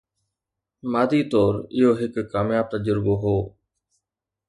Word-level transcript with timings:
مادي 0.91 1.21
طور 1.33 1.53
اهو 1.77 1.91
هڪ 2.01 2.13
ڪامياب 2.31 2.65
تجربو 2.73 3.13
هو 3.23 3.37